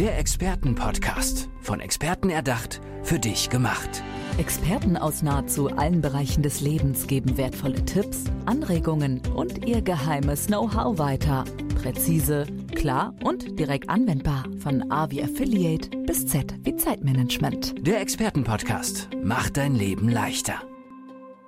[0.00, 1.50] Der Expertenpodcast.
[1.60, 4.02] Von Experten erdacht, für dich gemacht.
[4.38, 10.96] Experten aus nahezu allen Bereichen des Lebens geben wertvolle Tipps, Anregungen und ihr geheimes Know-how
[10.96, 11.44] weiter.
[11.82, 14.44] Präzise, klar und direkt anwendbar.
[14.60, 17.86] Von A wie Affiliate bis Z wie Zeitmanagement.
[17.86, 20.62] Der Expertenpodcast macht dein Leben leichter.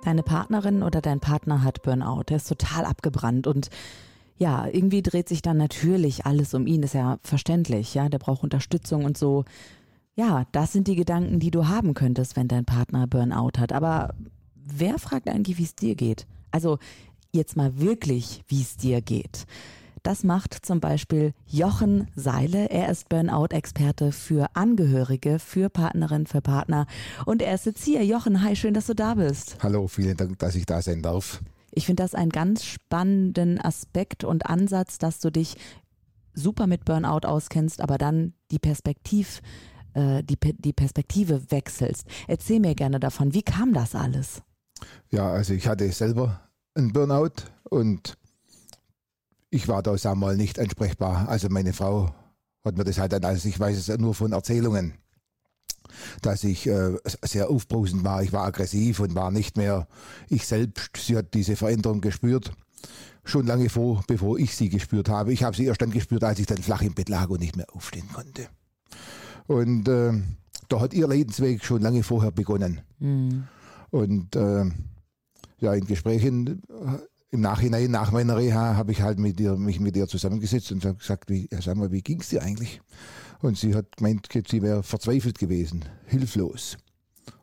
[0.03, 2.25] Deine Partnerin oder dein Partner hat Burnout.
[2.29, 3.71] Der ist total abgebrannt und
[4.37, 8.43] ja, irgendwie dreht sich dann natürlich alles um ihn, ist ja verständlich, ja, der braucht
[8.43, 9.45] Unterstützung und so.
[10.15, 13.73] Ja, das sind die Gedanken, die du haben könntest, wenn dein Partner Burnout hat.
[13.73, 14.13] Aber
[14.55, 16.27] wer fragt eigentlich, wie es dir geht?
[16.51, 16.77] Also
[17.31, 19.45] jetzt mal wirklich, wie es dir geht.
[20.03, 22.69] Das macht zum Beispiel Jochen Seile.
[22.69, 26.87] Er ist Burnout-Experte für Angehörige, für Partnerin, für Partner.
[27.25, 28.05] Und er ist jetzt hier.
[28.05, 29.57] Jochen, hi, schön, dass du da bist.
[29.63, 31.41] Hallo, vielen Dank, dass ich da sein darf.
[31.75, 35.55] Ich finde das einen ganz spannenden Aspekt und Ansatz, dass du dich
[36.33, 39.41] super mit Burnout auskennst, aber dann die Perspektiv,
[39.93, 42.07] äh, die, die Perspektive wechselst.
[42.27, 43.33] Erzähl mir gerne davon.
[43.33, 44.41] Wie kam das alles?
[45.09, 46.41] Ja, also ich hatte selber
[46.75, 48.17] einen Burnout und
[49.49, 51.27] ich war da, sag mal, nicht ansprechbar.
[51.29, 52.13] Also meine Frau
[52.63, 54.93] hat mir das halt dann, also ich weiß es nur von Erzählungen
[56.21, 58.23] dass ich äh, sehr aufbrausend war.
[58.23, 59.87] Ich war aggressiv und war nicht mehr
[60.29, 60.97] ich selbst.
[60.97, 62.51] Sie hat diese Veränderung gespürt.
[63.25, 65.31] Schon lange vor, bevor ich sie gespürt habe.
[65.31, 67.55] Ich habe sie erst dann gespürt, als ich dann flach im Bett lag und nicht
[67.55, 68.47] mehr aufstehen konnte.
[69.47, 70.13] Und äh,
[70.69, 72.81] da hat ihr Lebensweg schon lange vorher begonnen.
[72.99, 73.47] Mhm.
[73.91, 74.65] Und äh,
[75.59, 76.97] ja, in Gesprächen äh,
[77.33, 80.99] im Nachhinein, nach meiner Reha, habe ich halt mit ihr, mich mit ihr zusammengesetzt und
[80.99, 82.79] gesagt, wie, sag mal, wie ging es dir eigentlich?
[83.41, 86.77] Und sie hat gemeint, sie wäre verzweifelt gewesen, hilflos,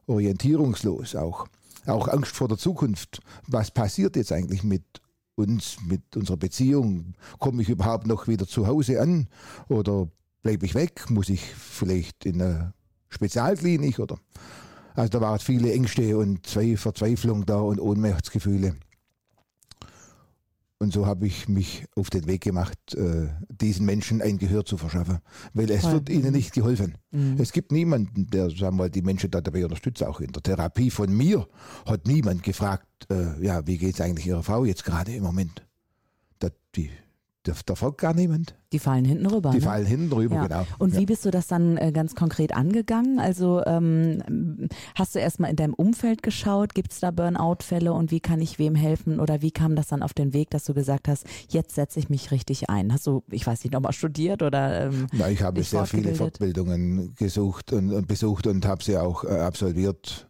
[0.06, 1.48] orientierungslos auch.
[1.86, 3.20] Auch Angst vor der Zukunft.
[3.48, 4.84] Was passiert jetzt eigentlich mit
[5.34, 7.14] uns, mit unserer Beziehung?
[7.40, 9.26] Komme ich überhaupt noch wieder zu Hause an?
[9.68, 10.06] Oder
[10.42, 11.10] bleibe ich weg?
[11.10, 12.74] Muss ich vielleicht in eine
[13.08, 13.98] Spezialklinik?
[13.98, 14.18] Oder?
[14.94, 18.76] Also da waren viele Ängste und zwei Verzweiflung da und Ohnmachtsgefühle.
[20.82, 24.78] Und so habe ich mich auf den Weg gemacht, äh, diesen Menschen ein Gehör zu
[24.78, 25.18] verschaffen.
[25.52, 25.92] Weil es Voll.
[25.92, 26.96] wird ihnen nicht geholfen.
[27.10, 27.36] Mhm.
[27.38, 30.02] Es gibt niemanden, der sagen wir, die Menschen da dabei unterstützt.
[30.02, 31.46] Auch in der Therapie von mir
[31.84, 35.66] hat niemand gefragt, äh, ja, wie geht es eigentlich Ihrer Frau jetzt gerade im Moment?
[36.38, 36.88] Das, die,
[37.42, 38.54] da, folgt gar niemand.
[38.72, 39.50] Die fallen hinten rüber.
[39.50, 39.62] Die ne?
[39.62, 40.46] fallen hinten rüber, ja.
[40.46, 40.66] genau.
[40.78, 43.18] Und wie bist du das dann äh, ganz konkret angegangen?
[43.18, 48.20] Also ähm, hast du erstmal in deinem Umfeld geschaut, gibt es da Burnout-Fälle und wie
[48.20, 49.20] kann ich wem helfen?
[49.20, 52.10] Oder wie kam das dann auf den Weg, dass du gesagt hast, jetzt setze ich
[52.10, 52.92] mich richtig ein?
[52.92, 54.86] Hast du, ich weiß nicht, nochmal studiert oder?
[54.86, 59.24] Ähm, Na, ich habe sehr viele Fortbildungen gesucht und, und besucht und habe sie auch
[59.24, 60.28] äh, absolviert.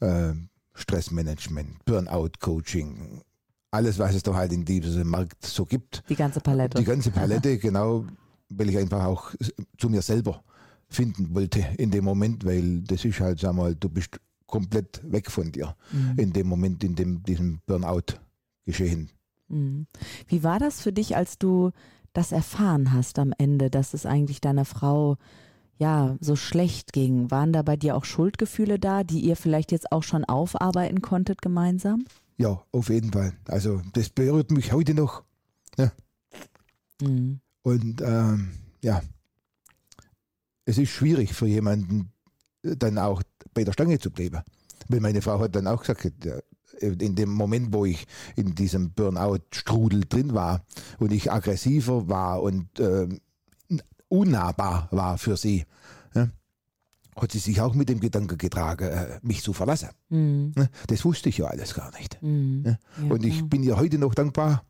[0.00, 0.32] Äh,
[0.74, 3.22] Stressmanagement, Burnout-Coaching,
[3.70, 6.02] alles, was es da halt in diesem Markt so gibt.
[6.08, 6.78] Die ganze Palette.
[6.78, 8.04] Die ganze Palette, genau,
[8.48, 9.32] weil ich einfach auch
[9.78, 10.42] zu mir selber
[10.88, 15.30] finden wollte in dem Moment, weil das ist halt, sag mal, du bist komplett weg
[15.30, 16.18] von dir mhm.
[16.18, 18.18] in dem Moment, in dem diesem Burnout
[18.64, 19.10] geschehen.
[19.48, 19.86] Mhm.
[20.26, 21.70] Wie war das für dich, als du
[22.12, 25.16] das erfahren hast am Ende, dass es eigentlich deiner Frau
[25.78, 27.30] ja so schlecht ging?
[27.30, 31.40] Waren da bei dir auch Schuldgefühle da, die ihr vielleicht jetzt auch schon aufarbeiten konntet
[31.40, 32.04] gemeinsam?
[32.40, 33.34] Ja, auf jeden Fall.
[33.48, 35.24] Also das berührt mich heute noch.
[35.76, 35.92] Ja.
[37.02, 37.40] Mhm.
[37.60, 38.52] Und ähm,
[38.82, 39.02] ja,
[40.64, 42.14] es ist schwierig für jemanden
[42.62, 44.40] dann auch bei der Stange zu bleiben.
[44.88, 46.10] Weil meine Frau hat dann auch gesagt,
[46.80, 48.06] in dem Moment, wo ich
[48.36, 50.64] in diesem Burnout-Strudel drin war
[50.98, 53.06] und ich aggressiver war und äh,
[54.08, 55.66] unnahbar war für sie,
[56.14, 56.30] ja,
[57.16, 59.90] hat sie sich auch mit dem Gedanken getragen, äh, mich zu verlassen.
[60.08, 60.52] Mhm.
[60.86, 62.20] Das wusste ich ja alles gar nicht.
[62.22, 62.64] Mhm.
[62.66, 62.78] Ja,
[63.08, 64.64] und ich bin ihr heute noch dankbar,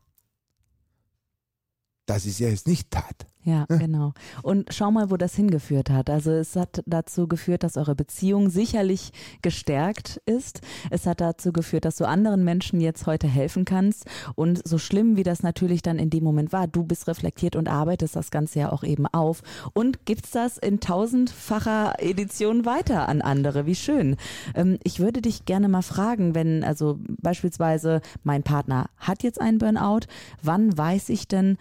[2.06, 3.27] dass sie es jetzt nicht tat.
[3.43, 4.12] Ja, genau.
[4.43, 6.11] Und schau mal, wo das hingeführt hat.
[6.11, 10.61] Also es hat dazu geführt, dass eure Beziehung sicherlich gestärkt ist.
[10.91, 14.05] Es hat dazu geführt, dass du anderen Menschen jetzt heute helfen kannst.
[14.34, 17.67] Und so schlimm, wie das natürlich dann in dem Moment war, du bist reflektiert und
[17.67, 19.43] arbeitest das Ganze ja auch eben auf
[19.73, 23.64] und gibst das in tausendfacher Edition weiter an andere.
[23.64, 24.17] Wie schön.
[24.55, 29.56] Ähm, ich würde dich gerne mal fragen, wenn also beispielsweise mein Partner hat jetzt einen
[29.56, 30.00] Burnout,
[30.43, 31.56] wann weiß ich denn,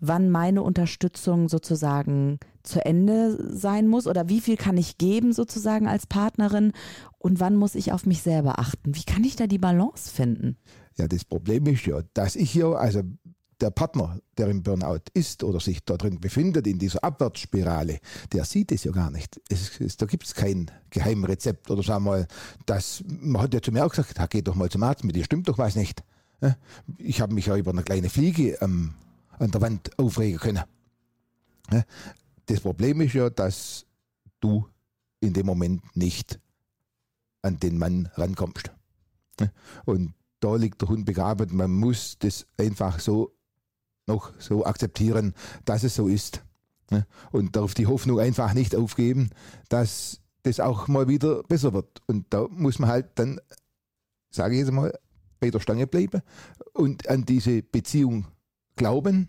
[0.00, 5.86] wann meine Unterstützung sozusagen zu Ende sein muss oder wie viel kann ich geben sozusagen
[5.86, 6.72] als Partnerin
[7.18, 8.94] und wann muss ich auf mich selber achten?
[8.94, 10.56] Wie kann ich da die Balance finden?
[10.96, 13.02] Ja, das Problem ist ja, dass ich hier, also
[13.60, 17.98] der Partner, der im Burnout ist oder sich da drin befindet, in dieser Abwärtsspirale,
[18.32, 19.40] der sieht es ja gar nicht.
[19.48, 22.26] Es, es, da gibt es kein Geheimrezept oder sag mal,
[22.66, 25.24] das, man hat ja zu mir auch gesagt, geh doch mal zum Arzt, mit dir
[25.24, 26.02] stimmt doch was nicht.
[26.98, 28.94] Ich habe mich ja über eine kleine Fliege ähm,
[29.38, 30.64] an der Wand aufregen können.
[32.46, 33.86] das Problem ist ja, dass
[34.40, 34.68] du
[35.20, 36.38] in dem Moment nicht
[37.42, 38.70] an den Mann rankommst.
[39.84, 41.56] Und da liegt der Hund begraben.
[41.56, 43.32] Man muss das einfach so
[44.06, 45.34] noch so akzeptieren,
[45.64, 46.42] dass es so ist.
[47.32, 49.30] Und darf die Hoffnung einfach nicht aufgeben,
[49.68, 52.02] dass das auch mal wieder besser wird.
[52.06, 53.40] Und da muss man halt dann,
[54.30, 54.92] sage ich jetzt mal,
[55.40, 56.22] bei der Stange bleiben
[56.72, 58.26] und an diese Beziehung
[58.76, 59.28] glauben,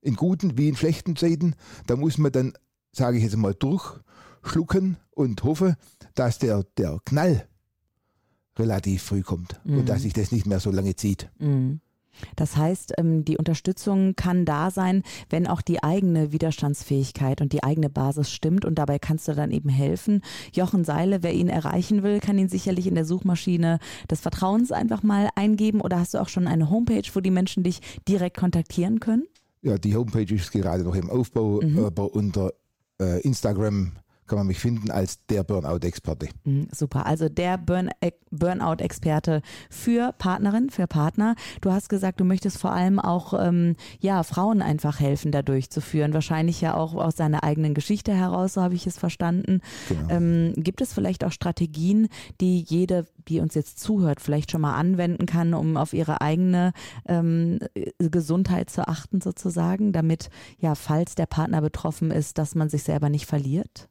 [0.00, 1.54] in guten wie in schlechten Zeiten.
[1.86, 2.52] Da muss man dann,
[2.92, 5.76] sage ich jetzt mal, durchschlucken und hoffen,
[6.14, 7.48] dass der, der Knall
[8.56, 9.78] relativ früh kommt mhm.
[9.78, 11.30] und dass sich das nicht mehr so lange zieht.
[11.38, 11.80] Mhm.
[12.36, 17.62] Das heißt, ähm, die Unterstützung kann da sein, wenn auch die eigene Widerstandsfähigkeit und die
[17.62, 20.22] eigene Basis stimmt und dabei kannst du dann eben helfen.
[20.52, 23.78] Jochen Seile, wer ihn erreichen will, kann ihn sicherlich in der Suchmaschine
[24.10, 27.62] des Vertrauens einfach mal eingeben oder hast du auch schon eine Homepage, wo die Menschen
[27.62, 29.24] dich direkt kontaktieren können?
[29.62, 31.84] Ja, die Homepage ist gerade noch im Aufbau, mhm.
[31.84, 32.52] aber unter
[33.00, 33.92] äh, Instagram
[34.32, 36.30] kann man mich finden als der Burnout-Experte.
[36.44, 41.34] Mhm, super, also der Burn äh, Burnout-Experte für Partnerin, für Partner.
[41.60, 46.14] Du hast gesagt, du möchtest vor allem auch ähm, ja, Frauen einfach helfen, da durchzuführen.
[46.14, 49.60] Wahrscheinlich ja auch aus seiner eigenen Geschichte heraus, so habe ich es verstanden.
[49.90, 50.08] Genau.
[50.08, 52.08] Ähm, gibt es vielleicht auch Strategien,
[52.40, 56.72] die jede, die uns jetzt zuhört, vielleicht schon mal anwenden kann, um auf ihre eigene
[57.06, 57.58] ähm,
[57.98, 63.10] Gesundheit zu achten, sozusagen, damit ja, falls der Partner betroffen ist, dass man sich selber
[63.10, 63.90] nicht verliert?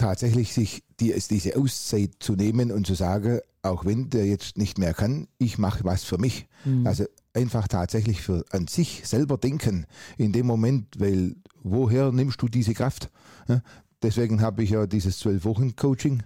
[0.00, 4.78] Tatsächlich sich die, diese Auszeit zu nehmen und zu sagen, auch wenn der jetzt nicht
[4.78, 6.46] mehr kann, ich mache was für mich.
[6.64, 6.86] Mhm.
[6.86, 7.04] Also
[7.34, 9.86] einfach tatsächlich für an sich selber denken
[10.16, 13.10] in dem Moment, weil woher nimmst du diese Kraft?
[14.02, 16.22] Deswegen habe ich ja dieses zwölf Wochen Coaching,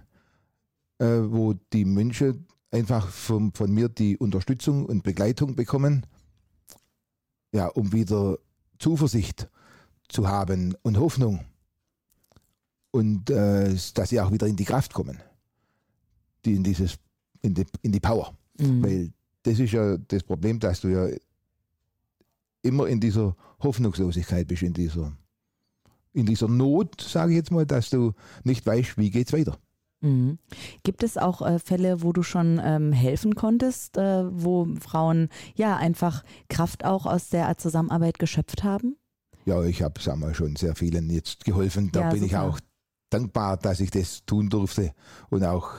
[0.99, 6.07] äh, wo die Menschen einfach von, von mir die Unterstützung und Begleitung bekommen,
[7.53, 8.39] ja, um wieder
[8.79, 9.49] Zuversicht
[10.09, 11.41] zu haben und Hoffnung
[12.95, 15.19] und äh, dass sie auch wieder in die Kraft kommen,
[16.45, 16.97] die in dieses,
[17.43, 18.33] in die, in die Power.
[18.57, 18.85] Mhm.
[18.85, 19.13] Weil
[19.43, 21.09] das ist ja das Problem, dass du ja
[22.63, 25.13] immer in dieser Hoffnungslosigkeit bist, in dieser,
[26.13, 28.13] in dieser Not, sage ich jetzt mal, dass du
[28.45, 29.59] nicht weißt, wie geht's weiter.
[30.01, 30.39] Mhm.
[30.85, 35.77] Gibt es auch äh, Fälle, wo du schon ähm, helfen konntest, äh, wo Frauen ja
[35.77, 38.95] einfach Kraft auch aus der Zusammenarbeit geschöpft haben?
[39.47, 41.91] Ja, ich habe schon sehr vielen jetzt geholfen.
[41.91, 42.27] Da ja, bin super.
[42.27, 42.61] ich auch
[43.15, 44.93] dankbar, dass ich das tun durfte.
[45.31, 45.71] Und auch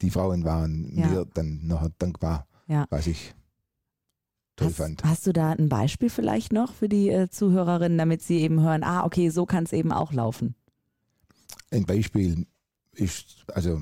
[0.00, 1.06] die Frauen waren ja.
[1.06, 2.86] mir dann noch dankbar, ja.
[2.90, 3.34] was ich
[4.56, 5.04] toll hast, fand.
[5.04, 8.82] Hast du da ein Beispiel vielleicht noch für die äh, Zuhörerinnen, damit sie eben hören,
[8.82, 10.54] ah, okay, so kann es eben auch laufen?
[11.70, 12.46] Ein Beispiel
[12.92, 13.80] ist, also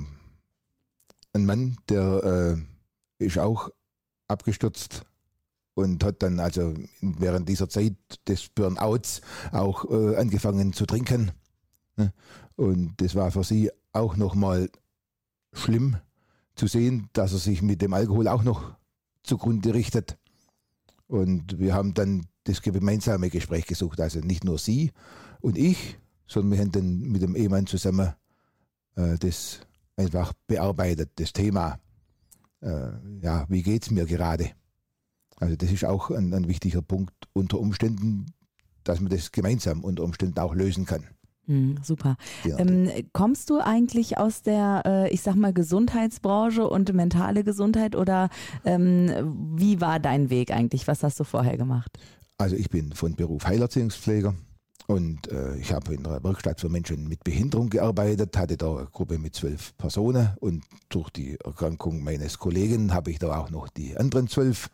[1.33, 2.59] ein Mann, der
[3.19, 3.71] äh, ist auch
[4.29, 5.05] abgestürzt
[5.75, 7.95] und hat dann also während dieser Zeit
[8.29, 9.21] des Burnouts
[9.53, 11.33] auch äh, angefangen zu trinken?
[12.57, 14.71] Und das war für sie auch nochmal
[15.53, 15.97] schlimm
[16.55, 18.75] zu sehen, dass er sich mit dem Alkohol auch noch
[19.23, 20.19] zugrunde richtet.
[21.07, 24.93] Und wir haben dann das gemeinsame Gespräch gesucht, also nicht nur sie
[25.41, 28.15] und ich, sondern wir haben dann mit dem Ehemann zusammen
[28.97, 29.61] äh, das
[29.97, 31.81] einfach bearbeitet, das Thema.
[32.61, 32.93] Äh,
[33.23, 34.53] ja, wie geht es mir gerade?
[35.37, 38.27] Also das ist auch ein, ein wichtiger Punkt unter Umständen,
[38.85, 41.05] dass man das gemeinsam unter Umständen auch lösen kann.
[41.51, 42.17] Mhm, super.
[42.45, 48.29] Ähm, kommst du eigentlich aus der, äh, ich sag mal, Gesundheitsbranche und mentale Gesundheit oder
[48.65, 49.11] ähm,
[49.57, 50.87] wie war dein Weg eigentlich?
[50.87, 51.99] Was hast du vorher gemacht?
[52.39, 54.33] Also ich bin von Beruf Heilerziehungspfleger
[54.87, 58.87] und äh, ich habe in einer Werkstatt für Menschen mit Behinderung gearbeitet, hatte da eine
[58.87, 63.69] Gruppe mit zwölf Personen und durch die Erkrankung meines Kollegen habe ich da auch noch
[63.69, 64.71] die anderen zwölf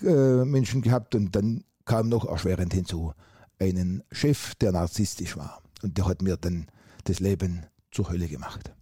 [0.00, 3.12] äh, Menschen gehabt und dann kam noch erschwerend hinzu
[3.58, 5.63] einen Chef, der narzisstisch war.
[5.84, 6.66] Und der hat mir dann
[7.04, 8.72] das Leben zur Hölle gemacht.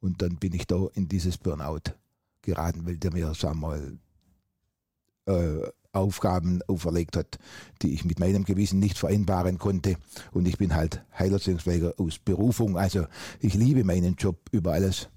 [0.00, 1.92] Und dann bin ich da in dieses Burnout
[2.42, 3.98] geraten, weil der mir, sagen wir mal,
[5.26, 7.38] äh, Aufgaben auferlegt hat,
[7.80, 9.98] die ich mit meinem Gewissen nicht vereinbaren konnte.
[10.32, 12.76] Und ich bin halt Heilerziehungspfleger aus Berufung.
[12.76, 13.06] Also
[13.38, 15.08] ich liebe meinen Job über alles.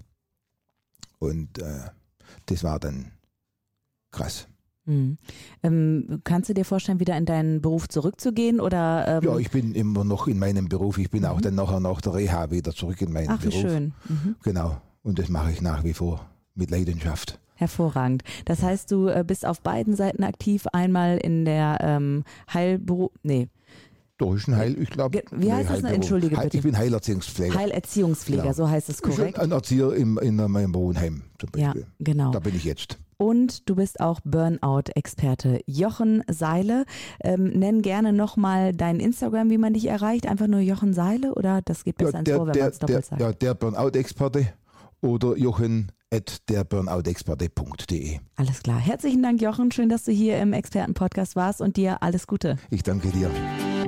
[1.18, 1.90] Und äh,
[2.46, 3.10] das war dann
[4.12, 4.46] krass.
[4.90, 5.16] Mhm.
[5.62, 8.60] Ähm, kannst du dir vorstellen, wieder in deinen Beruf zurückzugehen?
[8.60, 10.98] Oder, ähm ja, ich bin immer noch in meinem Beruf.
[10.98, 11.28] Ich bin mhm.
[11.28, 13.54] auch dann nachher nach der Reha wieder zurück in meinen Ach, Beruf.
[13.54, 13.92] Wie schön.
[14.08, 14.36] Mhm.
[14.42, 14.80] Genau.
[15.02, 17.38] Und das mache ich nach wie vor mit Leidenschaft.
[17.54, 18.22] Hervorragend.
[18.46, 23.48] Das heißt, du äh, bist auf beiden Seiten aktiv, einmal in der ähm, Heilberuf, nee.
[24.16, 25.22] Deutschen Heil, ich glaube.
[25.30, 25.92] Wie heißt nee, das?
[25.92, 26.56] Entschuldige bitte.
[26.56, 27.54] Ich bin Heilerziehungspfleger.
[27.54, 28.54] Heilerziehungspfleger, genau.
[28.54, 29.38] so heißt es korrekt.
[29.38, 31.82] Ein Erzieher im, in meinem Wohnheim zum Beispiel.
[31.82, 32.30] Ja, genau.
[32.30, 32.98] Da bin ich jetzt.
[33.20, 35.60] Und du bist auch Burnout-Experte.
[35.66, 36.86] Jochen Seile,
[37.22, 40.26] ähm, nenn gerne nochmal dein Instagram, wie man dich erreicht.
[40.26, 42.72] Einfach nur Jochen Seile oder das geht besser ja, ins der, Ohr, wenn der, man
[42.72, 43.20] es doppelt der, sagt?
[43.20, 44.46] Ja, der Burnout-Experte
[45.02, 48.18] oder Jochen at derburnoutexperte.de.
[48.36, 48.78] Alles klar.
[48.78, 49.70] Herzlichen Dank, Jochen.
[49.70, 52.56] Schön, dass du hier im Expertenpodcast warst und dir alles Gute.
[52.70, 53.30] Ich danke dir.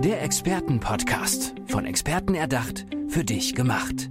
[0.05, 1.55] Der Expertenpodcast.
[1.67, 4.11] Von Experten erdacht, für dich gemacht.